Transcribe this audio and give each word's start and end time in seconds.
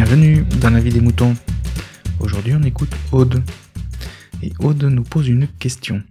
Bienvenue 0.00 0.44
dans 0.60 0.70
la 0.70 0.78
vie 0.78 0.92
des 0.92 1.00
moutons. 1.00 1.34
Aujourd'hui, 2.20 2.54
on 2.54 2.62
écoute 2.62 2.90
Aude. 3.10 3.42
Et 4.44 4.52
Aude 4.60 4.84
nous 4.84 5.02
pose 5.02 5.26
une 5.26 5.48
question. 5.58 6.04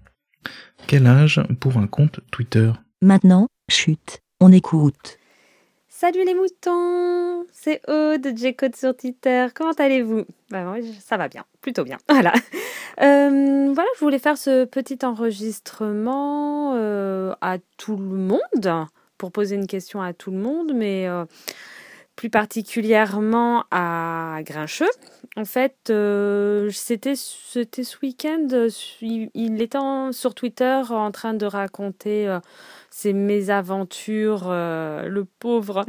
Quel 0.87 1.07
âge 1.07 1.41
pour 1.62 1.78
un 1.78 1.87
compte 1.87 2.19
Twitter? 2.29 2.69
Maintenant, 3.01 3.47
chute, 3.71 4.19
on 4.42 4.51
écoute. 4.51 5.17
Salut 5.87 6.26
les 6.26 6.35
moutons, 6.35 7.46
c'est 7.53 7.79
Aude, 7.89 8.28
j'écoute 8.35 8.76
sur 8.76 8.94
Twitter. 8.94 9.47
Comment 9.55 9.71
allez-vous? 9.71 10.26
Bah, 10.51 10.65
Ça 10.99 11.15
va 11.15 11.29
bien, 11.29 11.46
plutôt 11.62 11.85
bien. 11.85 11.97
Voilà. 12.10 12.33
Euh, 13.01 13.72
voilà, 13.74 13.90
je 13.96 13.99
voulais 14.01 14.19
faire 14.19 14.38
ce 14.38 14.65
petit 14.65 14.99
enregistrement 15.04 16.73
euh, 16.76 17.34
à 17.40 17.58
tout 17.77 17.95
le 17.95 18.17
monde 18.17 18.88
pour 19.17 19.31
poser 19.31 19.55
une 19.55 19.67
question 19.67 20.02
à 20.02 20.12
tout 20.12 20.31
le 20.31 20.40
monde, 20.40 20.73
mais 20.76 21.08
euh, 21.08 21.23
plus 22.18 22.30
particulièrement 22.31 23.63
à 23.71 24.39
Grincheux. 24.44 24.89
En 25.38 25.45
fait, 25.45 25.75
euh, 25.91 26.70
c'était 26.73 27.16
ce 27.16 27.98
week-end, 28.02 28.48
il, 29.02 29.62
était 29.62 29.77
sur 30.12 30.34
Twitter 30.34 30.81
en 30.89 31.11
train 31.11 31.35
de 31.35 31.45
raconter 31.45 32.27
euh, 32.27 32.39
ses 32.89 33.13
mésaventures, 33.13 34.49
le 34.49 35.25
pauvre, 35.39 35.85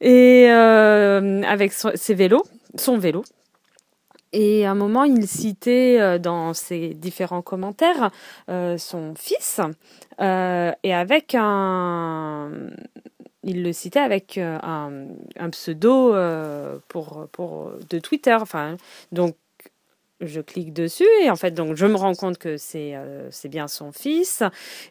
et 0.00 0.50
avec 0.50 1.72
ses 1.72 2.14
vélos, 2.14 2.42
son 2.74 2.98
vélo. 2.98 3.24
Et 4.32 4.66
à 4.66 4.72
un 4.72 4.74
moment, 4.74 5.04
il 5.04 5.28
citait 5.28 6.18
dans 6.18 6.52
ses 6.54 6.88
différents 6.94 7.42
commentaires 7.42 8.10
son 8.48 9.14
fils, 9.14 9.60
et 10.20 10.94
avec 10.94 11.36
un, 11.38 12.50
il 13.48 13.62
le 13.62 13.72
citait 13.72 13.98
avec 13.98 14.38
euh, 14.38 14.58
un, 14.62 15.50
pseudo 15.50 16.14
euh, 16.14 16.78
pour, 16.88 17.26
pour, 17.32 17.72
de 17.88 17.98
Twitter. 17.98 18.34
Enfin, 18.34 18.76
donc, 19.10 19.34
je 20.20 20.40
clique 20.40 20.72
dessus 20.72 21.06
et 21.22 21.30
en 21.30 21.36
fait, 21.36 21.52
donc, 21.52 21.76
je 21.76 21.86
me 21.86 21.96
rends 21.96 22.14
compte 22.14 22.38
que 22.38 22.56
c'est 22.56 22.92
euh, 22.94 23.30
bien 23.44 23.68
son 23.68 23.92
fils. 23.92 24.42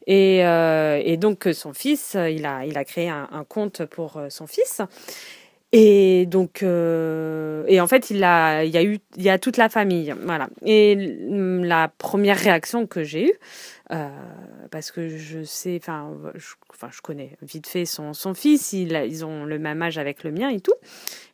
Et, 0.08 0.38
et 0.40 1.18
donc, 1.18 1.48
son 1.54 1.74
fils, 1.74 2.16
il 2.16 2.46
a, 2.46 2.66
il 2.66 2.78
a 2.78 2.86
créé 2.86 3.10
un 3.10 3.46
compte 3.48 3.86
pour 3.86 4.20
son 4.30 4.48
fils. 4.48 4.82
Et 5.74 6.26
donc, 6.28 6.64
et 6.64 7.82
en 7.82 7.88
fait, 7.88 8.10
il 8.10 8.24
a, 8.24 8.64
il 8.64 8.72
y 8.72 8.78
a 8.78 8.84
eu, 8.84 9.00
il 9.18 9.24
y 9.24 9.30
a 9.30 9.38
toute 9.38 9.58
la 9.58 9.68
famille, 9.68 10.16
voilà. 10.24 10.48
Et 10.66 10.96
la 10.96 11.90
première 11.90 12.38
réaction 12.38 12.88
que 12.88 13.04
j'ai 13.04 13.28
eue, 13.30 13.34
euh, 13.94 14.10
parce 14.70 14.92
que 14.92 15.08
je 15.08 15.44
sais, 15.44 15.78
enfin, 15.82 16.12
je, 16.36 16.54
enfin, 16.72 16.90
je 16.92 17.02
connais 17.02 17.38
vite 17.42 17.68
fait 17.68 17.86
son, 17.86 18.14
son 18.14 18.34
fils, 18.34 18.74
il 18.74 18.92
ils 18.92 19.26
ont 19.26 19.46
le 19.46 19.60
même 19.60 19.82
âge 19.82 19.98
avec 19.98 20.24
le 20.24 20.32
mien 20.32 20.50
et 20.50 20.60
tout. 20.60 20.74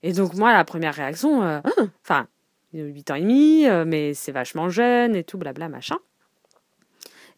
Et 0.03 0.13
donc, 0.13 0.35
moi, 0.35 0.53
la 0.53 0.63
première 0.63 0.93
réaction, 0.93 1.43
euh, 1.43 1.59
enfin, 2.03 2.27
il 2.73 2.81
a 2.81 2.83
8 2.83 3.11
ans 3.11 3.15
et 3.15 3.21
demi, 3.21 3.67
euh, 3.67 3.85
mais 3.85 4.13
c'est 4.13 4.31
vachement 4.31 4.69
jeune 4.69 5.15
et 5.15 5.23
tout, 5.23 5.37
blabla, 5.37 5.67
machin. 5.67 5.97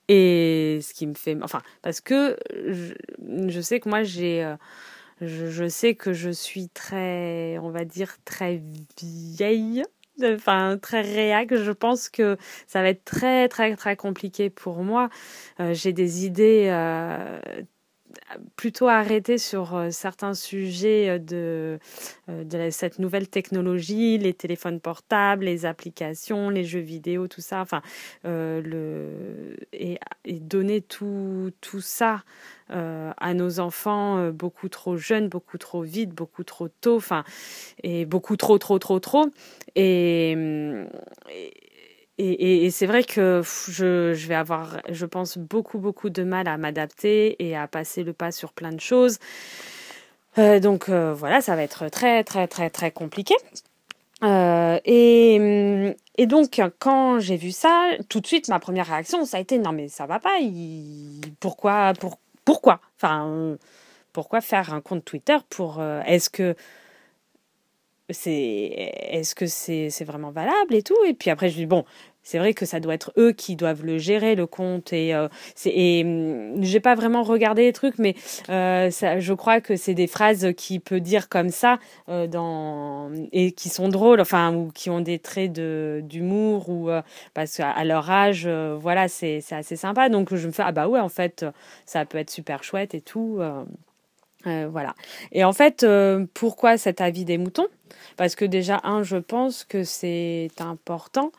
Et 0.08 0.80
ce 0.82 0.94
qui 0.94 1.08
me 1.08 1.14
fait. 1.14 1.38
Enfin, 1.42 1.62
parce 1.82 2.02
que 2.02 2.38
je, 2.54 2.94
je 3.48 3.62
sais 3.62 3.80
que 3.80 3.90
moi, 3.90 4.04
j'ai. 4.04 4.56
Je, 5.22 5.50
je, 5.50 5.68
sais 5.68 5.96
que 5.96 6.14
je 6.14 6.30
suis 6.30 6.70
très, 6.70 7.58
on 7.60 7.70
va 7.70 7.86
dire, 7.86 8.18
très 8.26 8.62
vieille 9.00 9.84
enfin 10.24 10.78
très 10.82 11.02
réac. 11.02 11.54
Je 11.56 11.72
pense 11.72 12.10
que 12.10 12.38
ça 12.68 12.82
va 12.82 12.90
être 12.90 13.06
très 13.06 13.48
très 13.48 13.76
très 13.76 13.96
compliqué 13.96 14.50
pour 14.50 14.84
moi. 14.84 15.10
Euh, 15.60 15.74
j'ai 15.74 15.94
des 15.94 16.26
idées 16.26 16.68
euh, 16.70 17.40
plutôt 18.56 18.88
arrêter 18.88 19.38
sur 19.38 19.76
euh, 19.76 19.90
certains 19.92 20.34
sujets 20.34 21.20
de, 21.20 21.80
de 22.28 22.70
cette 22.70 23.00
nouvelle 23.00 23.28
technologie, 23.28 24.18
les 24.18 24.34
téléphones 24.34 24.80
portables, 24.80 25.46
les 25.46 25.66
applications, 25.66 26.50
les 26.50 26.64
jeux 26.64 26.80
vidéo, 26.80 27.28
tout 27.28 27.42
ça. 27.42 27.62
Enfin, 27.62 27.82
et, 29.74 30.00
donner 30.40 30.82
tout 30.82 31.52
tout 31.62 31.82
ça 31.82 32.24
euh, 32.72 33.12
à 33.18 33.36
nos 33.36 33.60
enfants 33.60 34.18
euh, 34.18 34.32
beaucoup 34.32 34.70
trop 34.70 34.98
jeunes, 34.98 35.30
beaucoup 35.30 35.60
trop 35.60 35.84
vite, 35.84 36.10
beaucoup 36.10 36.44
trop 36.44 36.68
tôt, 36.68 36.96
enfin, 36.96 37.24
et 37.84 38.06
beaucoup 38.06 38.38
trop, 38.38 38.58
trop, 38.58 38.80
trop, 38.80 39.00
trop. 39.00 39.28
Et, 39.76 40.32
et, 41.30 41.54
et, 42.18 42.70
c'est 42.72 42.86
vrai 42.86 43.04
que 43.04 43.42
je, 43.44 44.14
vais 44.28 44.36
avoir, 44.36 44.82
je 44.90 45.06
pense, 45.06 45.38
beaucoup, 45.38 45.80
beaucoup 45.80 46.10
de 46.10 46.24
mal 46.24 46.48
à 46.48 46.58
m'adapter 46.58 47.36
et 47.46 47.56
à 47.56 47.68
passer 47.68 48.04
le 48.04 48.14
pas 48.14 48.32
sur 48.32 48.54
plein 48.54 48.72
de 48.72 48.80
choses. 48.80 49.20
Euh, 50.38 50.60
donc 50.60 50.90
voilà, 50.90 51.42
ça 51.42 51.56
va 51.56 51.64
être 51.64 51.90
très, 51.90 52.24
très, 52.24 52.48
très, 52.48 52.70
très 52.70 52.92
compliqué. 52.92 53.36
et, 54.24 55.96
et 56.18 56.26
donc, 56.28 56.62
quand 56.80 57.20
j'ai 57.20 57.36
vu 57.36 57.52
ça, 57.52 57.90
tout 58.10 58.22
de 58.22 58.28
suite, 58.28 58.48
ma 58.48 58.60
première 58.60 58.88
réaction, 58.88 59.26
ça 59.26 59.38
a 59.38 59.40
été 59.40 59.58
non, 59.58 59.74
mais 59.74 59.90
ça 59.90 60.06
va 60.06 60.20
pas. 60.20 60.38
Pourquoi, 61.40 61.94
pour, 62.00 62.20
pourquoi? 62.46 62.80
Enfin, 62.98 63.58
pourquoi 64.16 64.40
faire 64.40 64.74
un 64.74 64.80
compte 64.80 65.04
Twitter 65.04 65.36
pour 65.50 65.80
euh, 65.80 66.02
Est-ce 66.06 66.30
que 66.30 66.56
c'est 68.10 68.32
est-ce 69.10 69.36
que 69.36 69.46
c'est 69.48 69.90
c'est 69.90 70.06
vraiment 70.06 70.32
valable 70.32 70.76
et 70.76 70.84
tout? 70.84 70.96
Et 71.08 71.14
puis 71.14 71.30
après, 71.30 71.50
je 71.50 71.56
dis 71.56 71.66
bon, 71.66 71.86
c'est 72.24 72.40
vrai 72.40 72.54
que 72.54 72.66
ça 72.66 72.80
doit 72.80 72.94
être 72.96 73.14
eux 73.18 73.32
qui 73.32 73.56
doivent 73.56 73.86
le 73.86 73.98
gérer 74.00 74.36
le 74.36 74.48
compte 74.48 74.92
et 74.94 75.14
euh, 75.14 75.28
c'est 75.56 76.02
hum, 76.04 76.62
j'ai 76.64 76.80
pas 76.80 76.96
vraiment 76.96 77.24
regardé 77.24 77.64
les 77.64 77.74
trucs 77.74 77.98
mais 78.00 78.16
euh, 78.50 78.90
ça, 78.92 79.20
je 79.20 79.34
crois 79.34 79.62
que 79.62 79.76
c'est 79.76 79.94
des 79.94 80.08
phrases 80.08 80.48
qui 80.58 80.80
peut 80.80 81.00
dire 81.00 81.30
comme 81.30 81.50
ça 81.50 81.78
euh, 82.10 82.28
dans 82.28 83.12
et 83.32 83.52
qui 83.52 83.70
sont 83.70 83.90
drôles 83.90 84.22
enfin 84.22 84.54
ou 84.56 84.72
qui 84.72 84.90
ont 84.90 85.02
des 85.02 85.20
traits 85.20 85.52
de 85.54 86.02
d'humour 86.04 86.70
ou 86.70 86.90
euh, 86.90 87.02
parce 87.34 87.58
qu'à 87.58 87.84
leur 87.84 88.10
âge 88.10 88.48
voilà 88.48 89.08
c'est 89.08 89.42
c'est 89.42 89.56
assez 89.56 89.76
sympa. 89.76 90.10
Donc 90.10 90.34
je 90.36 90.48
me 90.48 90.52
fais 90.52 90.64
ah 90.66 90.72
bah 90.72 90.88
ouais 90.88 91.00
en 91.00 91.10
fait 91.10 91.46
ça 91.86 92.06
peut 92.06 92.18
être 92.18 92.30
super 92.32 92.64
chouette 92.64 92.94
et 92.96 93.02
tout 93.02 93.40
voilà. 94.46 94.96
Et 95.32 95.44
en 95.44 95.54
fait 95.54 95.86
pourquoi 96.34 96.78
cet 96.78 97.02
avis 97.02 97.26
des 97.26 97.38
moutons? 97.38 97.68
Parce 98.18 98.36
que 98.36 98.46
déjà, 98.46 98.80
un, 98.84 99.04
je 99.04 99.18
pense 99.18 99.64
que 99.64 99.84
c'est 99.84 100.50
important 100.60 101.32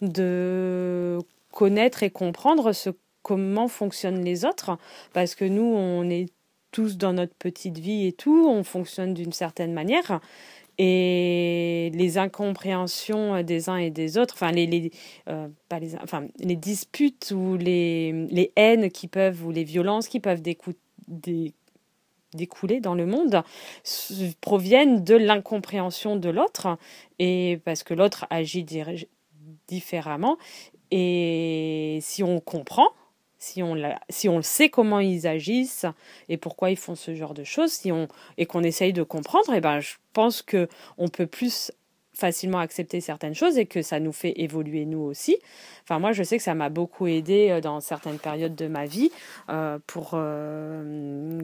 de 0.00 1.18
connaître 1.52 2.02
et 2.02 2.10
comprendre 2.10 2.72
ce, 2.72 2.90
comment 3.22 3.68
fonctionnent 3.68 4.24
les 4.24 4.44
autres, 4.44 4.76
parce 5.12 5.34
que 5.34 5.44
nous, 5.44 5.62
on 5.62 6.08
est 6.10 6.26
tous 6.72 6.96
dans 6.96 7.12
notre 7.12 7.34
petite 7.34 7.78
vie 7.78 8.06
et 8.06 8.12
tout, 8.12 8.48
on 8.48 8.64
fonctionne 8.64 9.14
d'une 9.14 9.32
certaine 9.32 9.72
manière. 9.72 10.20
Et 10.76 11.92
les 11.94 12.18
incompréhensions 12.18 13.40
des 13.44 13.68
uns 13.68 13.76
et 13.76 13.90
des 13.90 14.18
autres, 14.18 14.34
enfin 14.34 14.50
les, 14.50 14.66
les, 14.66 14.90
euh, 15.28 15.46
pas 15.68 15.78
les, 15.78 15.94
enfin, 16.02 16.26
les 16.40 16.56
disputes 16.56 17.32
ou 17.32 17.56
les, 17.56 18.26
les 18.28 18.50
haines 18.56 18.90
qui 18.90 19.06
peuvent, 19.06 19.46
ou 19.46 19.52
les 19.52 19.62
violences 19.62 20.08
qui 20.08 20.18
peuvent 20.18 20.42
découler 20.42 21.54
découler 22.34 22.80
dans 22.80 22.94
le 22.94 23.06
monde 23.06 23.42
proviennent 24.40 25.04
de 25.04 25.14
l'incompréhension 25.14 26.16
de 26.16 26.28
l'autre 26.28 26.78
et 27.18 27.60
parce 27.64 27.82
que 27.82 27.94
l'autre 27.94 28.26
agit 28.30 28.66
différemment 29.68 30.36
et 30.90 31.98
si 32.02 32.22
on 32.22 32.40
comprend 32.40 32.88
si 33.44 33.62
on, 33.62 33.76
si 34.08 34.28
on 34.28 34.40
sait 34.42 34.70
comment 34.70 35.00
ils 35.00 35.26
agissent 35.26 35.86
et 36.28 36.36
pourquoi 36.36 36.70
ils 36.70 36.76
font 36.76 36.94
ce 36.94 37.14
genre 37.14 37.34
de 37.34 37.44
choses 37.44 37.72
si 37.72 37.92
on, 37.92 38.08
et 38.38 38.46
qu'on 38.46 38.62
essaye 38.62 38.92
de 38.92 39.02
comprendre, 39.02 39.52
et 39.52 39.58
eh 39.58 39.60
ben, 39.60 39.80
je 39.80 39.94
pense 40.14 40.40
que 40.40 40.68
on 40.96 41.08
peut 41.08 41.26
plus 41.26 41.70
facilement 42.14 42.58
accepter 42.58 43.00
certaines 43.00 43.34
choses 43.34 43.58
et 43.58 43.66
que 43.66 43.82
ça 43.82 44.00
nous 44.00 44.12
fait 44.12 44.32
évoluer 44.36 44.86
nous 44.86 45.00
aussi. 45.00 45.36
Enfin 45.82 45.98
moi 45.98 46.12
je 46.12 46.22
sais 46.22 46.36
que 46.36 46.42
ça 46.42 46.54
m'a 46.54 46.70
beaucoup 46.70 47.06
aidé 47.06 47.50
euh, 47.50 47.60
dans 47.60 47.80
certaines 47.80 48.18
périodes 48.18 48.54
de 48.54 48.68
ma 48.68 48.86
vie 48.86 49.10
euh, 49.48 49.78
pour 49.86 50.12
euh, 50.14 51.40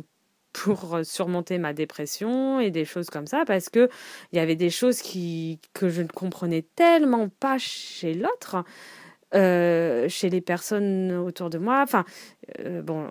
pour 0.53 0.95
euh, 0.95 1.05
surmonter 1.05 1.59
ma 1.59 1.73
dépression 1.73 2.61
et 2.61 2.71
des 2.71 2.85
choses 2.85 3.11
comme 3.11 3.27
ça 3.27 3.45
parce 3.47 3.69
que 3.69 3.89
il 4.33 4.37
y 4.37 4.39
avait 4.39 4.57
des 4.57 4.71
choses 4.71 5.01
qui 5.01 5.61
que 5.75 5.89
je 5.89 6.03
ne 6.03 6.09
comprenais 6.09 6.65
tellement 6.75 7.29
pas 7.29 7.59
chez 7.59 8.15
l'autre 8.15 8.65
euh, 9.35 10.09
chez 10.09 10.29
les 10.29 10.41
personnes 10.41 11.13
autour 11.13 11.51
de 11.51 11.59
moi. 11.59 11.81
Enfin 11.83 12.05
euh, 12.59 12.83
bon 12.83 13.09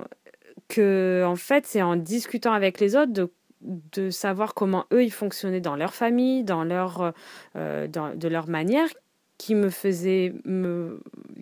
que 0.68 1.24
en 1.25 1.36
fait 1.36 1.65
c'est 1.65 1.81
en 1.81 1.95
discutant 1.95 2.53
avec 2.53 2.80
les 2.80 2.95
autres 2.95 3.30
de 3.62 4.09
savoir 4.09 4.53
comment 4.53 4.85
eux 4.94 5.03
ils 5.03 5.12
fonctionnaient 5.12 5.62
dans 5.62 5.75
leur 5.75 5.94
famille 5.94 6.44
dans 6.44 6.63
leur 6.63 7.13
dans, 7.56 8.15
de 8.15 8.27
leur 8.27 8.47
manière 8.47 8.88
qui 9.38 9.53
me 9.56 9.69
faisait 9.69 10.33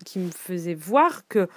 qui 0.04 0.18
me 0.18 0.30
faisait 0.30 0.74
voir 0.74 1.28
que 1.28 1.48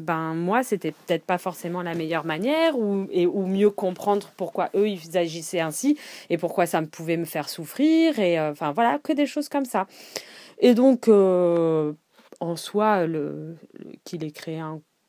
ben 0.00 0.34
moi 0.34 0.62
c'était 0.62 0.92
peut-être 0.92 1.24
pas 1.24 1.38
forcément 1.38 1.82
la 1.82 1.94
meilleure 1.94 2.24
manière 2.24 2.78
ou 2.78 3.06
et 3.10 3.26
ou 3.26 3.46
mieux 3.46 3.70
comprendre 3.70 4.30
pourquoi 4.36 4.70
eux 4.74 4.88
ils 4.88 5.16
agissaient 5.16 5.60
ainsi 5.60 5.98
et 6.28 6.38
pourquoi 6.38 6.66
ça 6.66 6.82
pouvait 6.82 7.16
me 7.16 7.24
faire 7.24 7.48
souffrir 7.48 8.18
et 8.18 8.38
euh, 8.38 8.50
enfin 8.52 8.72
voilà 8.72 8.98
que 8.98 9.12
des 9.12 9.26
choses 9.26 9.48
comme 9.48 9.64
ça. 9.64 9.86
Et 10.58 10.74
donc 10.74 11.08
euh, 11.08 11.92
en 12.40 12.56
soi 12.56 13.06
le, 13.06 13.56
qu'il 14.04 14.24
ait 14.24 14.30
créé 14.30 14.62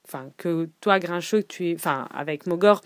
enfin 0.07 0.29
que 0.37 0.69
toi 0.81 0.99
Grincheux 0.99 1.43
tu 1.43 1.69
es 1.69 1.75
enfin 1.75 2.07
avec 2.13 2.45
Mogor 2.45 2.81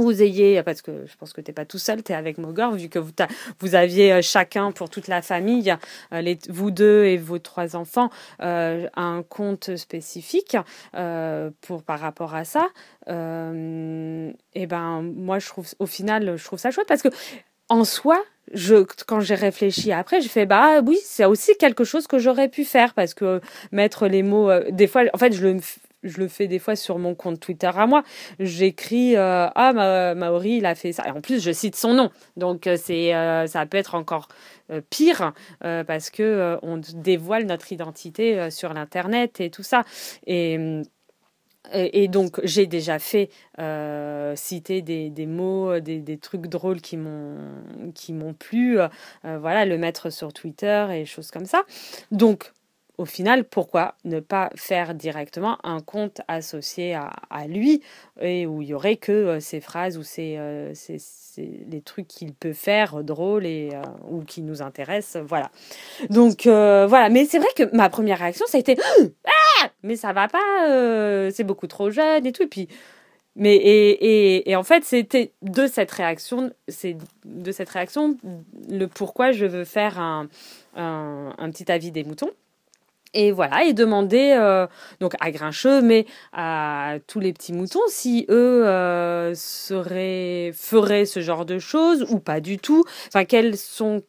vous 0.00 0.22
ayez, 0.22 0.62
parce 0.62 0.82
que 0.82 1.06
je 1.06 1.16
pense 1.16 1.32
que 1.32 1.40
tu 1.40 1.50
n'es 1.50 1.54
pas 1.54 1.64
tout 1.64 1.78
seul, 1.78 2.02
tu 2.02 2.12
es 2.12 2.14
avec 2.14 2.38
Mogor, 2.38 2.72
vu 2.72 2.88
que 2.88 2.98
vous, 2.98 3.12
vous 3.60 3.74
aviez 3.74 4.12
euh, 4.12 4.22
chacun 4.22 4.72
pour 4.72 4.90
toute 4.90 5.08
la 5.08 5.22
famille, 5.22 5.74
euh, 6.12 6.20
les, 6.20 6.38
vous 6.48 6.70
deux 6.70 7.04
et 7.04 7.16
vos 7.16 7.38
trois 7.38 7.76
enfants, 7.76 8.10
euh, 8.42 8.88
un 8.94 9.22
compte 9.22 9.76
spécifique 9.76 10.56
pour, 11.60 11.82
par 11.82 12.00
rapport 12.00 12.34
à 12.34 12.44
ça. 12.44 12.68
et 13.08 14.66
ben 14.66 15.02
moi, 15.02 15.38
je 15.38 15.48
trouve, 15.48 15.68
au 15.78 15.86
final, 15.86 16.36
je 16.36 16.44
trouve 16.44 16.58
ça 16.58 16.70
chouette 16.70 16.88
parce 16.88 17.02
que 17.02 17.08
en 17.68 17.84
soi, 17.84 18.22
je, 18.52 18.84
quand 19.06 19.20
j'ai 19.20 19.34
réfléchi 19.34 19.90
après, 19.92 20.20
j'ai 20.20 20.28
fait 20.28 20.46
bah 20.46 20.80
oui, 20.80 20.98
c'est 21.02 21.24
aussi 21.24 21.56
quelque 21.58 21.84
chose 21.84 22.06
que 22.06 22.18
j'aurais 22.18 22.48
pu 22.48 22.64
faire 22.64 22.92
parce 22.94 23.14
que 23.14 23.40
mettre 23.72 24.06
les 24.06 24.22
mots, 24.22 24.50
des 24.70 24.86
fois, 24.86 25.04
en 25.12 25.18
fait, 25.18 25.32
je 25.32 25.46
le 25.46 25.60
je 26.04 26.18
le 26.18 26.28
fais 26.28 26.46
des 26.46 26.58
fois 26.58 26.76
sur 26.76 26.98
mon 26.98 27.14
compte 27.14 27.40
Twitter 27.40 27.70
à 27.74 27.86
moi. 27.86 28.04
J'écris 28.38 29.16
euh, 29.16 29.48
ah 29.54 29.72
Ma 29.72 30.14
Maori 30.14 30.58
il 30.58 30.66
a 30.66 30.74
fait 30.74 30.92
ça. 30.92 31.04
Et 31.06 31.10
en 31.10 31.20
plus 31.20 31.42
je 31.42 31.50
cite 31.50 31.76
son 31.76 31.94
nom, 31.94 32.10
donc 32.36 32.66
euh, 32.66 32.76
euh, 32.90 33.46
ça 33.46 33.66
peut 33.66 33.78
être 33.78 33.94
encore 33.94 34.28
pire 34.90 35.32
parce 35.60 36.10
que 36.10 36.58
on 36.62 36.80
dévoile 36.94 37.44
notre 37.44 37.72
identité 37.72 38.50
sur 38.50 38.72
l'internet 38.72 39.40
et 39.40 39.50
tout 39.50 39.62
ça. 39.62 39.84
Et 40.26 42.08
donc 42.08 42.40
j'ai 42.44 42.66
déjà 42.66 42.98
fait 42.98 43.30
citer 44.36 44.82
des, 44.82 45.26
mots, 45.26 45.80
des, 45.80 45.98
des, 45.98 46.18
trucs 46.18 46.46
drôles 46.46 46.80
qui 46.80 46.96
m'ont 46.96 47.36
qui 47.94 48.14
m'ont 48.14 48.32
plu, 48.32 48.78
voilà, 49.22 49.66
le 49.66 49.76
mettre 49.76 50.10
sur 50.10 50.32
Twitter 50.32 50.86
et 50.92 51.04
choses 51.04 51.30
comme 51.30 51.46
ça. 51.46 51.62
Donc 52.10 52.52
au 52.96 53.04
final, 53.04 53.44
pourquoi 53.44 53.96
ne 54.04 54.20
pas 54.20 54.50
faire 54.54 54.94
directement 54.94 55.58
un 55.64 55.80
compte 55.80 56.20
associé 56.28 56.94
à, 56.94 57.46
lui 57.48 57.82
et 58.20 58.46
où 58.46 58.62
il 58.62 58.68
y 58.68 58.74
aurait 58.74 58.96
que 58.96 59.12
euh, 59.12 59.40
ces 59.40 59.60
phrases 59.60 59.98
ou 59.98 60.04
ces, 60.04 60.36
euh, 60.38 60.72
les 61.36 61.80
trucs 61.80 62.06
qu'il 62.06 62.32
peut 62.32 62.52
faire 62.52 63.02
drôles 63.02 63.46
et 63.46 63.70
euh, 63.74 63.82
ou 64.08 64.22
qui 64.22 64.42
nous 64.42 64.62
intéressent, 64.62 65.22
voilà. 65.26 65.50
Donc 66.08 66.42
voilà, 66.44 67.08
mais 67.08 67.24
c'est 67.24 67.38
vrai 67.38 67.48
que 67.56 67.74
ma 67.74 67.88
première 67.88 68.18
réaction 68.18 68.46
ça 68.46 68.58
a 68.58 68.60
été 68.60 68.76
ah 69.26 69.68
mais 69.82 69.96
ça 69.96 70.12
va 70.12 70.28
pas, 70.28 71.30
c'est 71.32 71.44
beaucoup 71.44 71.66
trop 71.66 71.90
jeune 71.90 72.24
et 72.26 72.32
tout. 72.32 72.44
Et 72.44 72.48
puis 72.48 72.68
mais 73.36 73.56
et, 73.56 74.48
et, 74.48 74.54
en 74.54 74.62
fait 74.62 74.84
c'était 74.84 75.32
de 75.42 75.66
cette 75.66 75.90
réaction 75.90 76.52
c'est 76.68 76.96
de 77.24 77.50
cette 77.50 77.68
réaction 77.68 78.16
le 78.70 78.86
pourquoi 78.86 79.32
je 79.32 79.44
veux 79.44 79.64
faire 79.64 79.98
un, 79.98 80.28
un 80.76 81.50
petit 81.50 81.70
avis 81.72 81.90
des 81.90 82.04
moutons 82.04 82.30
et 83.14 83.32
voilà, 83.32 83.64
et 83.64 83.72
demander 83.72 84.36
euh, 84.38 84.66
donc 85.00 85.14
à 85.20 85.30
Grincheux, 85.30 85.80
mais 85.80 86.06
à 86.32 86.96
tous 87.06 87.20
les 87.20 87.32
petits 87.32 87.52
moutons, 87.52 87.80
si 87.88 88.26
eux 88.28 88.66
euh, 88.66 89.34
seraient, 89.34 90.52
feraient 90.54 91.06
ce 91.06 91.20
genre 91.20 91.44
de 91.44 91.58
choses 91.58 92.04
ou 92.10 92.18
pas 92.18 92.40
du 92.40 92.58
tout. 92.58 92.84
Enfin, 93.08 93.24
quels 93.24 93.56
sont 93.56 94.02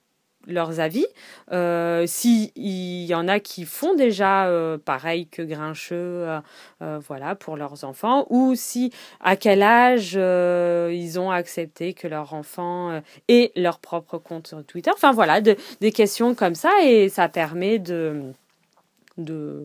leurs 0.47 0.79
avis 0.79 1.07
euh, 1.51 2.05
S'il 2.05 2.51
y 2.55 3.15
en 3.15 3.27
a 3.27 3.39
qui 3.39 3.65
font 3.65 3.95
déjà 3.95 4.45
euh, 4.45 4.77
pareil 4.77 5.27
que 5.27 5.41
Grincheux, 5.41 6.27
voilà, 6.79 7.35
pour 7.35 7.57
leurs 7.57 7.83
enfants, 7.83 8.27
ou 8.29 8.53
si 8.55 8.91
à 9.21 9.35
quel 9.35 9.63
âge 9.63 10.13
ils 10.13 11.19
ont 11.19 11.31
accepté 11.31 11.93
que 11.93 12.07
leur 12.07 12.33
enfant 12.33 13.01
ait 13.27 13.51
leur 13.55 13.79
propre 13.79 14.17
compte 14.17 14.47
sur 14.47 14.63
Twitter. 14.63 14.91
Enfin 14.93 15.11
voilà, 15.11 15.41
des 15.41 15.91
questions 15.91 16.35
comme 16.35 16.55
ça, 16.55 16.71
et 16.83 17.09
ça 17.09 17.27
permet 17.27 17.79
de 17.79 18.33
de, 19.17 19.63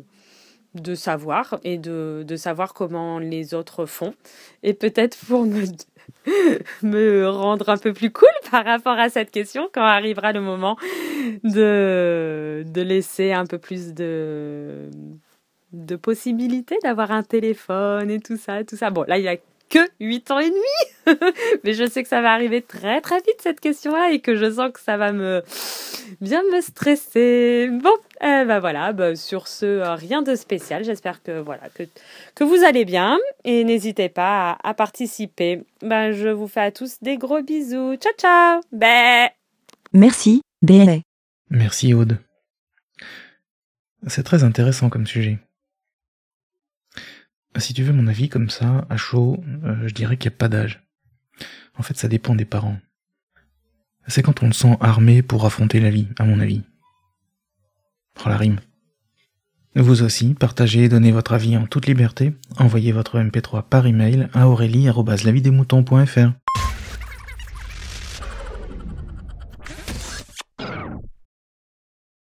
de 0.75 0.94
savoir 0.94 1.58
et 1.64 1.79
de, 1.79 2.25
de 2.26 2.37
savoir 2.37 2.75
comment 2.75 3.19
les 3.19 3.55
autres 3.55 3.87
font. 3.87 4.14
Et 4.62 4.75
peut-être 4.75 5.19
pour 5.26 5.44
me, 5.44 5.64
me 6.82 7.29
rendre 7.29 7.69
un 7.69 7.79
peu 7.79 7.93
plus 7.93 8.11
cool 8.11 8.29
par 8.50 8.64
rapport 8.64 8.99
à 8.99 9.08
cette 9.08 9.31
question 9.31 9.69
quand 9.73 9.82
arrivera 9.82 10.32
le 10.32 10.41
moment 10.41 10.76
de, 11.44 12.64
de 12.67 12.82
laisser 12.82 13.32
un 13.32 13.47
peu 13.47 13.58
plus 13.58 13.94
de, 13.94 14.91
de 15.73 15.97
possibilités 15.97 16.79
d'avoir 16.82 17.11
un 17.11 17.23
téléphone 17.23 18.11
et 18.11 18.20
tout 18.20 18.37
ça, 18.37 18.64
tout 18.64 18.76
ça. 18.76 18.91
Bon, 18.91 19.05
là, 19.06 19.19
il 19.19 19.25
y 19.25 19.29
a 19.29 19.37
que 19.70 19.78
8 20.00 20.31
ans 20.32 20.38
et 20.40 20.50
demi. 20.50 21.17
Mais 21.64 21.72
je 21.72 21.88
sais 21.88 22.02
que 22.02 22.08
ça 22.08 22.20
va 22.20 22.32
arriver 22.32 22.61
très 22.61 23.00
très 23.00 23.19
vite 23.19 23.40
cette 23.40 23.61
question-là 23.61 24.11
et 24.12 24.20
que 24.20 24.37
je 24.37 24.50
sens 24.50 24.70
que 24.72 24.81
ça 24.81 24.96
va 24.96 25.12
me 25.12 25.43
bien 26.20 26.43
me 26.52 26.61
stresser. 26.61 27.70
Bon, 27.72 27.94
eh 28.20 28.44
ben 28.44 28.58
voilà, 28.58 28.93
ben 28.93 29.17
sur 29.17 29.49
ce, 29.49 29.67
euh, 29.67 29.94
rien 29.94 30.22
de 30.22 30.34
spécial. 30.34 30.84
J'espère 30.84 31.22
que 31.22 31.40
voilà 31.40 31.69
que, 31.75 31.84
que 32.34 32.44
vous 32.44 32.64
allez 32.64 32.84
bien 32.84 33.19
et 33.44 33.64
n'hésitez 33.64 34.08
pas 34.08 34.58
à, 34.62 34.75
participer. 34.75 35.62
Ben, 35.82 36.12
je 36.12 36.28
vous 36.28 36.49
fais 36.49 36.61
à 36.61 36.70
tous 36.70 36.99
des 37.02 37.16
gros 37.16 37.43
bisous. 37.43 37.96
Ciao 37.96 38.12
ciao. 38.19 38.61
Bé. 38.73 39.28
Merci, 39.93 40.43
Bé. 40.62 41.02
Merci 41.49 41.94
Aude. 41.94 42.19
C'est 44.06 44.23
très 44.23 44.44
intéressant 44.44 44.88
comme 44.88 45.06
sujet. 45.06 45.38
Si 47.56 47.75
tu 47.75 47.82
veux 47.82 47.93
mon 47.93 48.06
avis 48.06 48.29
comme 48.29 48.49
ça, 48.49 48.87
à 48.88 48.97
chaud, 48.97 49.43
euh, 49.64 49.88
je 49.88 49.94
dirais 49.94 50.17
qu'il 50.17 50.31
n'y 50.31 50.37
a 50.37 50.38
pas 50.38 50.49
d'âge. 50.49 50.82
En 51.76 51.82
fait, 51.82 51.97
ça 51.97 52.08
dépend 52.08 52.35
des 52.35 52.44
parents. 52.44 52.79
C'est 54.06 54.23
quand 54.23 54.43
on 54.43 54.47
le 54.47 54.52
sent 54.52 54.76
armé 54.81 55.23
pour 55.23 55.44
affronter 55.44 55.81
la 55.81 55.91
vie, 55.91 56.08
à 56.19 56.25
mon 56.25 56.41
avis. 56.41 56.62
Oh 58.25 58.29
la 58.29 58.37
rime. 58.37 58.61
Vous 59.76 60.02
aussi, 60.02 60.35
partagez 60.35 60.85
et 60.85 60.88
donnez 60.88 61.12
votre 61.12 61.32
avis 61.32 61.56
en 61.56 61.67
toute 61.67 61.87
liberté. 61.87 62.35
Envoyez 62.58 62.91
votre 62.93 63.19
MP3 63.20 63.62
par 63.62 63.87
email 63.87 64.29
à 64.32 64.49
aurélie.lavidemouton.fr. 64.49 66.32